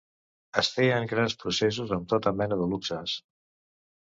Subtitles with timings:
[0.61, 3.17] Es feien grans processos amb tota mena de luxes.